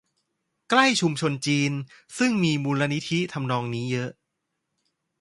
[0.69, 1.71] ใกล้ชุมชนจีน
[2.17, 4.11] ซึ่งมีมูลนิธิทำนองนี้เยอะ